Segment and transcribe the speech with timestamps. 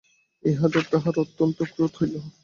[0.43, 2.15] ইহাতে তাঁহার অত্যন্ত ক্রোধ হইল।